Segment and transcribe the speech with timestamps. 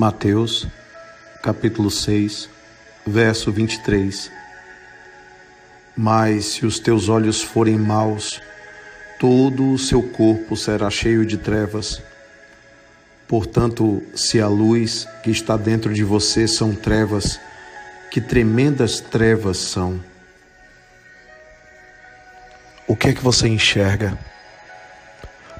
[0.00, 0.66] Mateus,
[1.42, 2.48] capítulo 6,
[3.06, 4.32] verso 23.
[5.94, 8.40] Mas se os teus olhos forem maus,
[9.18, 12.02] todo o seu corpo será cheio de trevas.
[13.28, 17.38] Portanto, se a luz que está dentro de você são trevas,
[18.10, 20.02] que tremendas trevas são.
[22.88, 24.18] O que é que você enxerga?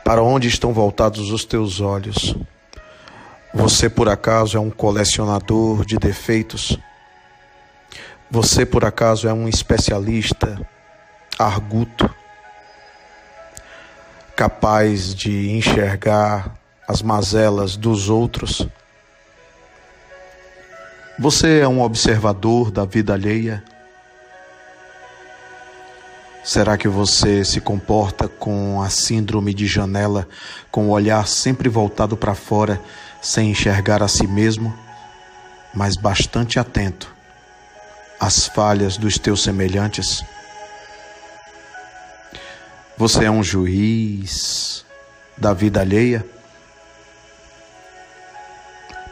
[0.03, 2.35] Para onde estão voltados os teus olhos?
[3.53, 6.79] Você por acaso é um colecionador de defeitos?
[8.31, 10.61] Você por acaso é um especialista
[11.37, 12.09] arguto,
[14.37, 16.55] capaz de enxergar
[16.87, 18.69] as mazelas dos outros?
[21.19, 23.65] Você é um observador da vida alheia?
[26.43, 30.27] Será que você se comporta com a síndrome de janela,
[30.71, 32.81] com o olhar sempre voltado para fora,
[33.21, 34.75] sem enxergar a si mesmo,
[35.75, 37.15] mas bastante atento
[38.19, 40.25] às falhas dos teus semelhantes?
[42.97, 44.85] Você é um juiz
[45.37, 46.25] da vida alheia?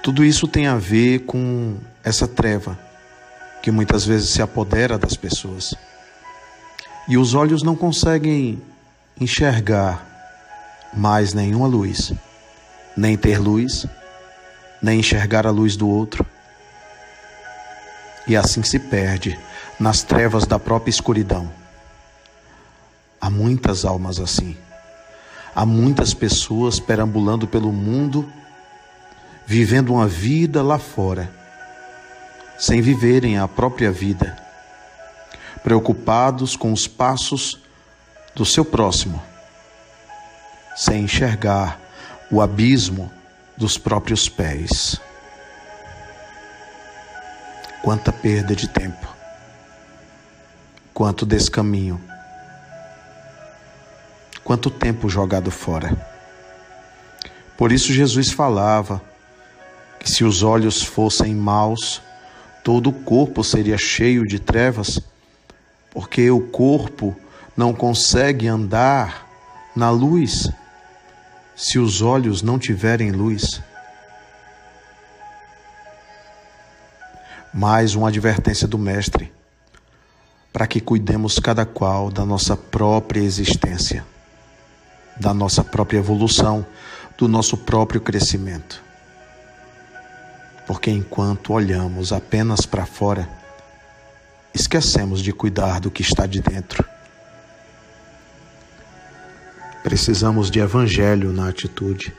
[0.03, 2.79] Tudo isso tem a ver com essa treva
[3.63, 5.75] que muitas vezes se apodera das pessoas.
[7.09, 8.61] E os olhos não conseguem
[9.19, 10.07] enxergar
[10.95, 12.13] mais nenhuma luz,
[12.97, 13.87] nem ter luz,
[14.83, 16.25] nem enxergar a luz do outro.
[18.27, 19.39] E assim se perde
[19.81, 21.51] nas trevas da própria escuridão.
[23.21, 24.57] Há muitas almas assim.
[25.55, 28.31] Há muitas pessoas perambulando pelo mundo,
[29.47, 31.33] vivendo uma vida lá fora,
[32.59, 34.37] sem viverem a própria vida,
[35.63, 37.61] preocupados com os passos
[38.35, 39.23] do seu próximo,
[40.77, 41.81] sem enxergar
[42.31, 43.11] o abismo
[43.57, 45.01] dos próprios pés.
[47.83, 49.07] Quanta perda de tempo,
[50.93, 52.01] quanto descaminho,
[54.45, 55.97] quanto tempo jogado fora.
[57.57, 59.03] Por isso Jesus falava
[59.99, 62.01] que se os olhos fossem maus,
[62.63, 65.01] todo o corpo seria cheio de trevas,
[65.99, 67.17] porque o corpo
[67.57, 69.27] não consegue andar
[69.75, 70.49] na luz
[71.57, 73.61] se os olhos não tiverem luz.
[77.53, 79.33] Mais uma advertência do Mestre,
[80.53, 84.07] para que cuidemos cada qual da nossa própria existência,
[85.17, 86.65] da nossa própria evolução,
[87.17, 88.81] do nosso próprio crescimento.
[90.65, 93.38] Porque enquanto olhamos apenas para fora,
[94.61, 96.85] esquecemos de cuidar do que está de dentro.
[99.83, 102.13] Precisamos de evangelho na atitude.